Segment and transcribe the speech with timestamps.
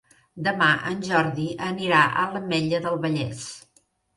[0.45, 3.49] Demà en Jordi anirà a l'Ametlla del Vallès.